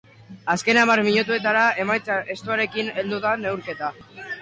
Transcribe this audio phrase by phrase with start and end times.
[0.53, 3.97] Azken hamar minutuetara emaitza estuarekin heldu da neurketa.